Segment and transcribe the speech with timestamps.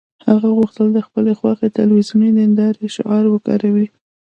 [0.29, 3.87] هغه غوښتل د خپلې خوښې تلویزیوني نندارې شعار وکاروي